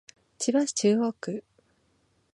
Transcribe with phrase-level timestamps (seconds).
[0.39, 1.43] 千葉市中央区